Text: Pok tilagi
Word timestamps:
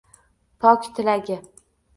Pok 0.65 0.89
tilagi 0.97 1.37